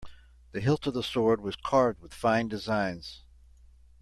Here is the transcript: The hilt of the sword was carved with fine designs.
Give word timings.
The 0.53 0.61
hilt 0.61 0.87
of 0.87 0.95
the 0.95 1.03
sword 1.03 1.41
was 1.41 1.55
carved 1.55 1.99
with 2.01 2.11
fine 2.11 2.47
designs. 2.47 3.23